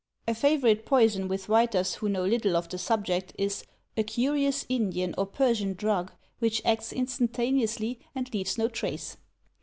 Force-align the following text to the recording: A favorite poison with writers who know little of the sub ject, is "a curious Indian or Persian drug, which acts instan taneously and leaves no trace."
A 0.27 0.33
favorite 0.33 0.83
poison 0.83 1.27
with 1.27 1.47
writers 1.47 1.93
who 1.93 2.09
know 2.09 2.25
little 2.25 2.57
of 2.57 2.67
the 2.67 2.79
sub 2.79 3.05
ject, 3.05 3.33
is 3.37 3.63
"a 3.95 4.01
curious 4.01 4.65
Indian 4.67 5.13
or 5.15 5.27
Persian 5.27 5.75
drug, 5.75 6.11
which 6.39 6.59
acts 6.65 6.91
instan 6.91 7.29
taneously 7.29 7.99
and 8.15 8.27
leaves 8.33 8.57
no 8.57 8.67
trace." 8.67 9.17